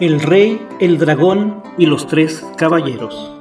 El 0.00 0.18
rey, 0.18 0.66
el 0.78 0.96
dragón 0.96 1.62
y 1.76 1.84
los 1.84 2.06
tres 2.06 2.42
caballeros. 2.56 3.36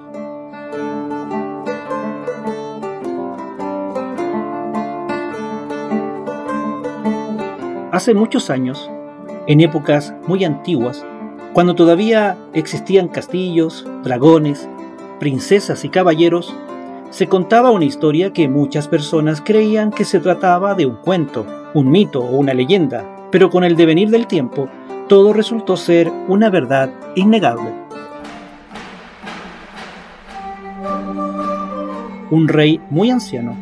Hace 7.93 8.13
muchos 8.13 8.49
años, 8.49 8.91
en 9.47 9.61
épocas 9.61 10.13
muy 10.27 10.43
antiguas, 10.43 11.05
cuando 11.53 11.75
todavía 11.75 12.37
existían 12.51 13.07
castillos, 13.07 13.87
dragones, 14.03 14.67
princesas 15.17 15.85
y 15.85 15.89
caballeros, 15.89 16.53
se 17.09 17.27
contaba 17.27 17.71
una 17.71 17.85
historia 17.85 18.33
que 18.33 18.49
muchas 18.49 18.89
personas 18.89 19.41
creían 19.41 19.91
que 19.91 20.03
se 20.03 20.19
trataba 20.19 20.75
de 20.75 20.87
un 20.87 20.97
cuento, 20.97 21.45
un 21.73 21.89
mito 21.89 22.19
o 22.19 22.35
una 22.35 22.53
leyenda, 22.53 23.05
pero 23.31 23.49
con 23.49 23.63
el 23.63 23.77
devenir 23.77 24.09
del 24.09 24.27
tiempo 24.27 24.67
todo 25.09 25.33
resultó 25.33 25.75
ser 25.75 26.13
una 26.27 26.51
verdad 26.51 26.91
innegable. 27.15 27.73
Un 32.29 32.47
rey 32.47 32.79
muy 32.91 33.09
anciano, 33.09 33.57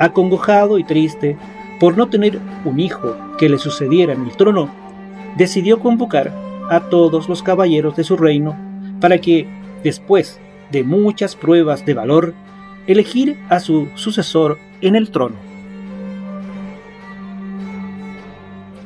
acongojado 0.00 0.78
y 0.78 0.84
triste 0.84 1.38
por 1.78 1.96
no 1.96 2.08
tener 2.08 2.40
un 2.64 2.80
hijo 2.80 3.16
que 3.38 3.48
le 3.48 3.58
sucediera 3.58 4.12
en 4.12 4.22
el 4.22 4.36
trono, 4.36 4.68
decidió 5.36 5.78
convocar 5.78 6.32
a 6.68 6.80
todos 6.80 7.28
los 7.28 7.44
caballeros 7.44 7.94
de 7.94 8.02
su 8.02 8.16
reino 8.16 8.56
para 9.00 9.18
que, 9.18 9.46
después 9.84 10.40
de 10.72 10.82
muchas 10.82 11.36
pruebas 11.36 11.86
de 11.86 11.94
valor, 11.94 12.34
elegir 12.88 13.38
a 13.48 13.60
su 13.60 13.88
sucesor 13.94 14.58
en 14.80 14.96
el 14.96 15.12
trono. 15.12 15.51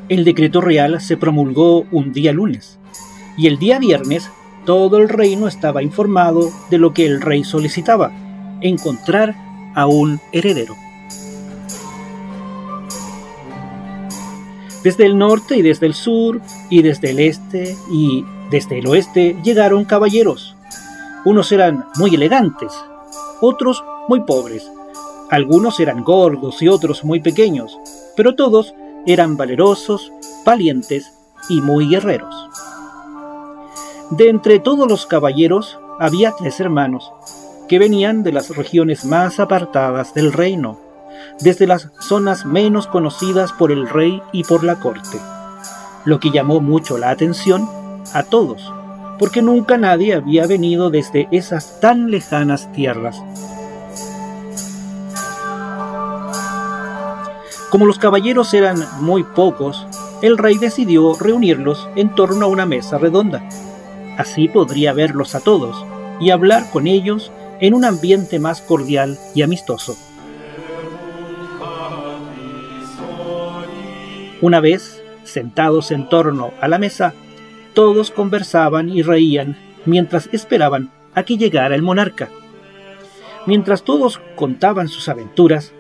El 0.09 0.24
decreto 0.24 0.60
real 0.60 1.01
se 1.01 1.16
promulgó 1.16 1.85
un 1.90 2.12
día 2.12 2.32
lunes 2.32 2.79
y 3.37 3.49
el 3.49 3.59
día 3.59 3.80
viernes 3.80 4.30
todo 4.65 4.99
el 4.99 5.09
reino 5.09 5.49
estaba 5.49 5.82
informado 5.82 6.52
de 6.71 6.79
lo 6.79 6.95
que 6.95 7.07
el 7.07 7.21
rey 7.21 7.43
solicitaba, 7.43 8.12
encontrar 8.60 9.34
a 9.74 9.87
un 9.87 10.21
heredero. 10.30 10.77
Desde 14.84 15.07
el 15.07 15.18
norte 15.18 15.57
y 15.57 15.62
desde 15.62 15.87
el 15.87 15.95
sur 15.95 16.40
y 16.71 16.82
desde 16.82 17.10
el 17.10 17.18
este 17.18 17.77
y 17.90 18.24
desde 18.52 18.79
el 18.79 18.87
oeste 18.87 19.37
llegaron 19.43 19.84
caballeros. 19.84 20.54
Unos 21.24 21.51
eran 21.51 21.84
muy 21.96 22.15
elegantes, 22.15 22.73
otros 23.40 23.82
muy 24.09 24.21
pobres, 24.21 24.71
algunos 25.30 25.80
eran 25.80 26.04
gordos 26.04 26.62
y 26.62 26.68
otros 26.68 27.04
muy 27.04 27.18
pequeños, 27.18 27.77
pero 28.16 28.37
todos 28.37 28.73
eran 29.07 29.37
valerosos, 29.37 30.12
valientes 30.45 31.12
y 31.49 31.60
muy 31.60 31.88
guerreros. 31.88 32.35
De 34.10 34.29
entre 34.29 34.59
todos 34.59 34.88
los 34.88 35.07
caballeros 35.07 35.79
había 35.99 36.32
tres 36.32 36.60
hermanos, 36.60 37.12
que 37.68 37.79
venían 37.79 38.23
de 38.23 38.32
las 38.32 38.54
regiones 38.54 39.04
más 39.04 39.40
apartadas 39.40 40.15
del 40.15 40.32
reino, 40.32 40.79
desde 41.40 41.66
las 41.66 41.90
zonas 42.01 42.45
menos 42.45 42.87
conocidas 42.87 43.52
por 43.52 43.73
el 43.73 43.88
rey 43.88 44.23
y 44.32 44.45
por 44.45 44.65
la 44.65 44.77
corte, 44.77 45.18
lo 46.04 46.21
que 46.21 46.30
llamó 46.30 46.60
mucho 46.60 46.99
la 46.99 47.10
atención 47.10 47.68
a 48.12 48.23
todos, 48.23 48.73
porque 49.18 49.43
nunca 49.43 49.77
nadie 49.77 50.15
había 50.15 50.46
venido 50.46 50.90
desde 50.90 51.29
esas 51.30 51.80
tan 51.80 52.10
lejanas 52.10 52.71
tierras. 52.73 53.21
Como 57.70 57.86
los 57.86 57.98
caballeros 57.98 58.54
eran 58.54 58.78
muy 59.00 59.24
pocos, 59.24 59.86
el 60.22 60.38
rey 60.38 60.56
decidió 60.56 61.14
reunirlos 61.14 61.88
en 61.96 62.14
torno 62.14 62.46
a 62.46 62.48
una 62.48 62.64
mesa 62.64 62.96
redonda. 62.96 63.46
Así 64.16 64.49
podría 64.49 64.93
verlos 64.93 65.34
a 65.34 65.41
todos 65.41 65.84
y 66.21 66.31
hablar 66.31 66.71
con 66.71 66.87
ellos 66.87 67.32
en 67.60 67.75
un 67.75 67.84
ambiente 67.84 68.38
más 68.38 68.60
cordial 68.62 69.19
y 69.34 69.43
amistoso. 69.43 69.97
Una 74.41 74.60
vez, 74.60 75.03
sentados 75.25 75.91
en 75.91 76.09
torno 76.09 76.53
a 76.60 76.69
la 76.69 76.78
mesa, 76.78 77.15
todos 77.75 78.10
conversaban 78.10 78.88
y 78.91 79.03
reían 79.03 79.56
mientras 79.87 80.28
esperaban 80.32 80.91
a 81.15 81.25
que 81.25 81.37
llegara 81.37 81.75
el 81.75 81.82
monarca. 81.82 82.28
Mientras 83.47 83.82
todos 83.82 84.21
contaban 84.34 84.88
sus 84.88 85.09
aventuras, 85.09 85.72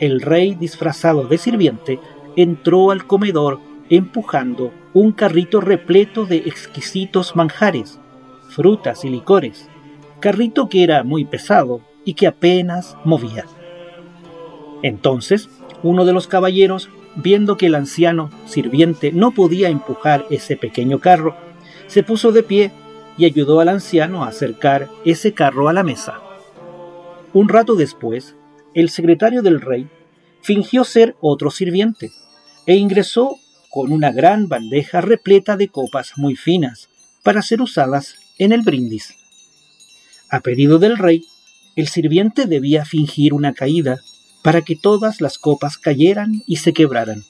el 0.00 0.22
rey 0.22 0.54
disfrazado 0.54 1.24
de 1.24 1.38
sirviente 1.38 2.00
entró 2.34 2.90
al 2.90 3.06
comedor 3.06 3.60
empujando 3.90 4.72
un 4.94 5.12
carrito 5.12 5.60
repleto 5.60 6.24
de 6.24 6.38
exquisitos 6.38 7.36
manjares, 7.36 8.00
frutas 8.48 9.04
y 9.04 9.10
licores, 9.10 9.68
carrito 10.18 10.68
que 10.68 10.82
era 10.82 11.04
muy 11.04 11.24
pesado 11.26 11.82
y 12.04 12.14
que 12.14 12.26
apenas 12.26 12.96
movía. 13.04 13.44
Entonces, 14.82 15.50
uno 15.82 16.04
de 16.04 16.12
los 16.12 16.26
caballeros, 16.26 16.88
viendo 17.16 17.56
que 17.56 17.66
el 17.66 17.74
anciano 17.74 18.30
sirviente 18.46 19.12
no 19.12 19.32
podía 19.32 19.68
empujar 19.68 20.24
ese 20.30 20.56
pequeño 20.56 20.98
carro, 20.98 21.36
se 21.86 22.02
puso 22.02 22.32
de 22.32 22.42
pie 22.42 22.72
y 23.18 23.26
ayudó 23.26 23.60
al 23.60 23.68
anciano 23.68 24.24
a 24.24 24.28
acercar 24.28 24.88
ese 25.04 25.34
carro 25.34 25.68
a 25.68 25.72
la 25.72 25.82
mesa. 25.82 26.20
Un 27.34 27.48
rato 27.48 27.74
después, 27.74 28.34
el 28.74 28.90
secretario 28.90 29.42
del 29.42 29.60
rey 29.60 29.88
fingió 30.42 30.84
ser 30.84 31.16
otro 31.20 31.50
sirviente 31.50 32.12
e 32.66 32.76
ingresó 32.76 33.36
con 33.70 33.92
una 33.92 34.10
gran 34.12 34.48
bandeja 34.48 35.00
repleta 35.00 35.56
de 35.56 35.68
copas 35.68 36.12
muy 36.16 36.36
finas 36.36 36.88
para 37.22 37.42
ser 37.42 37.60
usadas 37.60 38.16
en 38.38 38.52
el 38.52 38.62
brindis. 38.62 39.14
A 40.28 40.40
pedido 40.40 40.78
del 40.78 40.96
rey, 40.96 41.24
el 41.76 41.88
sirviente 41.88 42.46
debía 42.46 42.84
fingir 42.84 43.34
una 43.34 43.52
caída 43.52 44.00
para 44.42 44.62
que 44.62 44.76
todas 44.76 45.20
las 45.20 45.38
copas 45.38 45.78
cayeran 45.78 46.42
y 46.46 46.56
se 46.56 46.72
quebraran. 46.72 47.24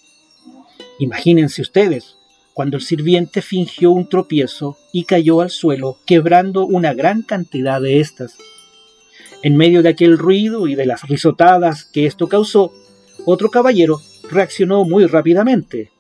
Imagínense 0.99 1.63
ustedes, 1.63 2.17
cuando 2.53 2.77
el 2.77 2.83
sirviente 2.83 3.43
fingió 3.43 3.91
un 3.91 4.09
tropiezo 4.09 4.77
y 4.93 5.05
cayó 5.05 5.41
al 5.41 5.51
suelo, 5.51 5.99
quebrando 6.07 6.67
una 6.67 6.93
gran 6.95 7.23
cantidad 7.23 7.81
de 7.81 8.01
estas. 8.01 8.37
En 9.43 9.57
medio 9.57 9.83
de 9.83 9.89
aquel 9.89 10.19
ruido 10.19 10.67
y 10.69 10.75
de 10.75 10.85
las 10.85 11.09
risotadas 11.09 11.85
que 11.85 12.05
esto 12.05 12.29
causó, 12.29 12.75
otro 13.25 13.51
caballero 13.51 14.01
reaccionó 14.31 14.85
muy 14.85 15.07
rápidamente. 15.07 15.91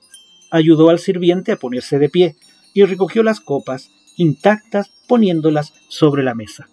Ayudó 0.50 0.90
al 0.90 0.98
sirviente 0.98 1.52
a 1.52 1.56
ponerse 1.56 1.98
de 1.98 2.10
pie 2.10 2.36
y 2.74 2.84
recogió 2.84 3.22
las 3.22 3.40
copas 3.40 3.90
intactas 4.16 4.90
poniéndolas 5.06 5.72
sobre 5.88 6.22
la 6.22 6.34
mesa. 6.34 6.68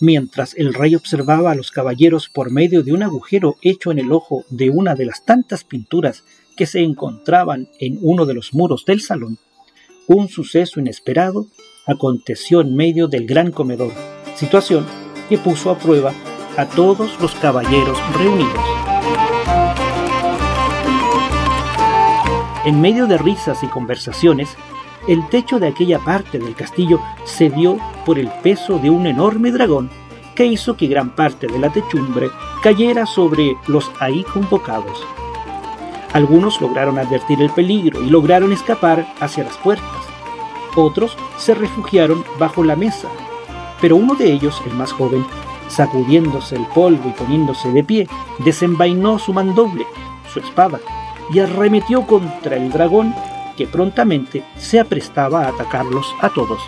Mientras 0.00 0.54
el 0.54 0.74
rey 0.74 0.94
observaba 0.94 1.52
a 1.52 1.54
los 1.54 1.70
caballeros 1.70 2.28
por 2.28 2.50
medio 2.50 2.82
de 2.82 2.92
un 2.92 3.02
agujero 3.02 3.56
hecho 3.62 3.90
en 3.90 3.98
el 3.98 4.12
ojo 4.12 4.44
de 4.50 4.70
una 4.70 4.94
de 4.94 5.06
las 5.06 5.24
tantas 5.24 5.64
pinturas 5.64 6.24
que 6.56 6.66
se 6.66 6.80
encontraban 6.80 7.68
en 7.80 7.98
uno 8.02 8.26
de 8.26 8.34
los 8.34 8.54
muros 8.54 8.84
del 8.84 9.00
salón, 9.00 9.38
un 10.06 10.28
suceso 10.28 10.80
inesperado 10.80 11.46
aconteció 11.86 12.60
en 12.60 12.74
medio 12.74 13.08
del 13.08 13.26
gran 13.26 13.50
comedor, 13.50 13.92
situación 14.34 14.86
que 15.28 15.38
puso 15.38 15.70
a 15.70 15.78
prueba 15.78 16.12
a 16.56 16.66
todos 16.66 17.18
los 17.20 17.34
caballeros 17.36 17.98
reunidos. 18.18 18.64
En 22.64 22.80
medio 22.80 23.06
de 23.06 23.18
risas 23.18 23.62
y 23.62 23.66
conversaciones, 23.66 24.56
el 25.08 25.28
techo 25.28 25.58
de 25.58 25.66
aquella 25.66 25.98
parte 25.98 26.38
del 26.38 26.54
castillo 26.54 27.00
cedió 27.24 27.78
por 28.06 28.18
el 28.18 28.28
peso 28.42 28.78
de 28.78 28.88
un 28.88 29.06
enorme 29.06 29.50
dragón 29.50 29.90
que 30.36 30.46
hizo 30.46 30.76
que 30.76 30.86
gran 30.86 31.10
parte 31.10 31.46
de 31.46 31.58
la 31.58 31.70
techumbre 31.70 32.30
cayera 32.62 33.04
sobre 33.04 33.56
los 33.66 33.90
ahí 33.98 34.22
convocados. 34.24 35.04
Algunos 36.12 36.60
lograron 36.60 36.98
advertir 36.98 37.42
el 37.42 37.50
peligro 37.50 38.02
y 38.02 38.10
lograron 38.10 38.52
escapar 38.52 39.06
hacia 39.20 39.44
las 39.44 39.56
puertas. 39.56 39.88
Otros 40.76 41.16
se 41.38 41.54
refugiaron 41.54 42.24
bajo 42.38 42.62
la 42.62 42.76
mesa, 42.76 43.08
pero 43.82 43.96
uno 43.96 44.14
de 44.14 44.32
ellos, 44.32 44.62
el 44.64 44.74
más 44.74 44.92
joven, 44.92 45.26
sacudiéndose 45.68 46.54
el 46.54 46.64
polvo 46.66 47.08
y 47.08 47.12
poniéndose 47.12 47.70
de 47.72 47.82
pie, 47.82 48.08
desenvainó 48.44 49.18
su 49.18 49.32
mandoble, 49.32 49.84
su 50.32 50.38
espada, 50.38 50.78
y 51.32 51.40
arremetió 51.40 52.06
contra 52.06 52.56
el 52.56 52.70
dragón 52.70 53.12
que 53.56 53.66
prontamente 53.66 54.44
se 54.56 54.78
aprestaba 54.78 55.42
a 55.42 55.48
atacarlos 55.48 56.14
a 56.20 56.28
todos. 56.28 56.62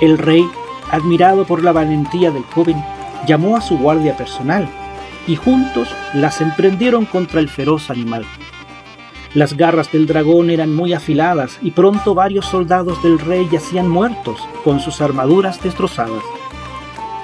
El 0.00 0.18
rey, 0.18 0.46
admirado 0.90 1.46
por 1.46 1.64
la 1.64 1.72
valentía 1.72 2.30
del 2.30 2.44
joven, 2.44 2.84
llamó 3.26 3.56
a 3.56 3.62
su 3.62 3.78
guardia 3.78 4.14
personal 4.14 4.68
y 5.26 5.36
juntos 5.36 5.88
las 6.12 6.42
emprendieron 6.42 7.06
contra 7.06 7.40
el 7.40 7.48
feroz 7.48 7.88
animal. 7.88 8.26
Las 9.34 9.56
garras 9.56 9.90
del 9.90 10.06
dragón 10.06 10.48
eran 10.48 10.72
muy 10.72 10.92
afiladas 10.92 11.58
y 11.60 11.72
pronto 11.72 12.14
varios 12.14 12.46
soldados 12.46 13.02
del 13.02 13.18
rey 13.18 13.48
yacían 13.50 13.88
muertos, 13.88 14.38
con 14.62 14.78
sus 14.78 15.00
armaduras 15.00 15.60
destrozadas. 15.60 16.22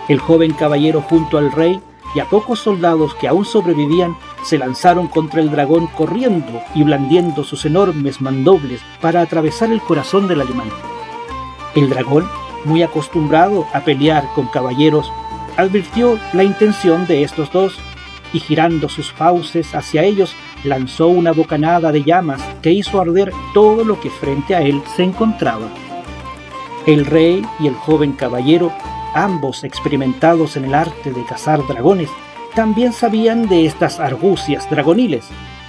El 0.08 0.18
joven 0.18 0.52
caballero 0.52 1.02
junto 1.02 1.38
al 1.38 1.52
rey 1.52 1.80
y 2.16 2.18
a 2.18 2.24
pocos 2.24 2.58
soldados 2.58 3.14
que 3.14 3.28
aún 3.28 3.44
sobrevivían 3.44 4.16
se 4.42 4.58
lanzaron 4.58 5.06
contra 5.06 5.40
el 5.40 5.52
dragón 5.52 5.86
corriendo 5.86 6.60
y 6.74 6.82
blandiendo 6.82 7.44
sus 7.44 7.64
enormes 7.64 8.20
mandobles 8.20 8.80
para 9.00 9.20
atravesar 9.20 9.70
el 9.70 9.80
corazón 9.80 10.26
del 10.26 10.40
alemán. 10.40 10.68
El 11.76 11.90
dragón, 11.90 12.28
muy 12.64 12.82
acostumbrado 12.82 13.68
a 13.72 13.84
pelear 13.84 14.28
con 14.34 14.48
caballeros, 14.48 15.12
advirtió 15.56 16.18
la 16.32 16.42
intención 16.42 17.06
de 17.06 17.22
estos 17.22 17.52
dos 17.52 17.78
y 18.32 18.40
girando 18.40 18.88
sus 18.88 19.12
fauces 19.12 19.74
hacia 19.74 20.04
ellos, 20.04 20.34
lanzó 20.64 21.08
una 21.08 21.32
bocanada 21.32 21.92
de 21.92 22.02
llamas 22.02 22.42
que 22.62 22.72
hizo 22.72 23.00
arder 23.00 23.32
todo 23.54 23.84
lo 23.84 24.00
que 24.00 24.10
frente 24.10 24.54
a 24.54 24.62
él 24.62 24.82
se 24.96 25.04
encontraba. 25.04 25.68
El 26.86 27.06
rey 27.06 27.44
y 27.58 27.66
el 27.66 27.74
joven 27.74 28.12
caballero, 28.12 28.72
ambos 29.14 29.64
experimentados 29.64 30.56
en 30.56 30.64
el 30.64 30.74
arte 30.74 31.12
de 31.12 31.24
cazar 31.24 31.66
dragones, 31.66 32.10
también 32.54 32.92
sabían 32.92 33.48
de 33.48 33.66
estas 33.66 34.00
argucias 34.00 34.68
dragoniles, 34.70 35.24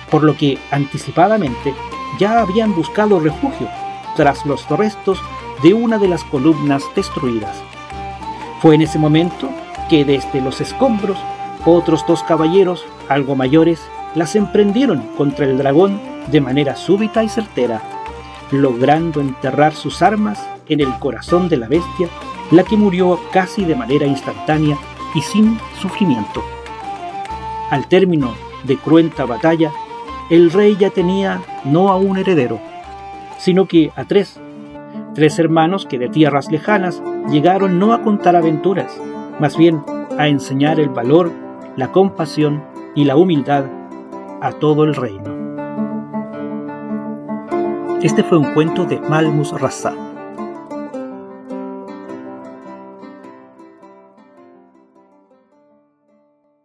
por 0.10 0.24
lo 0.24 0.36
que 0.36 0.58
anticipadamente 0.72 1.74
ya 2.20 2.42
habían 2.42 2.76
buscado 2.76 3.20
refugio 3.20 3.68
tras 4.16 4.46
los 4.46 4.68
restos 4.70 5.20
de 5.64 5.74
una 5.74 5.98
de 5.98 6.08
las 6.08 6.24
columnas 6.24 6.84
destruidas. 6.96 7.56
Fue 8.62 8.76
en 8.76 8.82
ese 8.82 9.00
momento 9.00 9.50
que 9.90 10.06
desde 10.06 10.42
los 10.42 10.62
escombros 10.62 11.18
otros 11.66 12.06
dos 12.08 12.24
caballeros, 12.24 12.86
algo 13.10 13.36
mayores, 13.36 13.82
las 14.16 14.36
emprendieron 14.36 15.02
contra 15.18 15.46
el 15.46 15.58
dragón 15.58 16.00
de 16.28 16.42
manera 16.42 16.76
súbita 16.76 17.24
y 17.24 17.30
certera, 17.30 17.82
logrando 18.52 19.22
enterrar 19.22 19.74
sus 19.74 20.02
armas 20.02 20.44
en 20.68 20.82
el 20.82 20.94
corazón 21.00 21.50
de 21.50 21.58
la 21.58 21.68
bestia, 21.68 22.10
la 22.52 22.64
que 22.64 22.78
murió 22.78 23.20
casi 23.32 23.66
de 23.66 23.76
manera 23.76 24.06
instantánea 24.06 24.78
y 25.16 25.22
sin 25.22 25.58
sufrimiento. 25.80 26.44
Al 27.70 27.88
término 27.88 28.34
de 28.64 28.78
cruenta 28.78 29.26
batalla, 29.26 29.72
el 30.30 30.52
rey 30.52 30.76
ya 30.80 30.90
tenía 30.90 31.42
no 31.64 31.90
a 31.90 31.96
un 31.96 32.18
heredero, 32.18 32.60
sino 33.38 33.66
que 33.66 33.92
a 33.96 34.06
tres, 34.06 34.40
tres 35.14 35.40
hermanos 35.40 35.86
que 35.86 35.98
de 35.98 36.10
tierras 36.10 36.52
lejanas 36.52 37.02
llegaron 37.30 37.80
no 37.80 37.94
a 37.94 38.02
contar 38.02 38.36
aventuras, 38.36 39.00
más 39.40 39.58
bien 39.58 39.82
a 40.18 40.28
enseñar 40.28 40.80
el 40.80 40.90
valor, 40.90 41.32
la 41.76 41.92
compasión 41.92 42.64
y 42.96 43.06
la 43.06 43.16
humildad 43.16 43.66
a 44.42 44.52
todo 44.52 44.84
el 44.84 44.96
reino. 44.96 45.42
Este 48.02 48.24
fue 48.24 48.38
un 48.38 48.54
cuento 48.54 48.86
de 48.86 49.00
Malmus 49.00 49.60
Rassa 49.60 50.11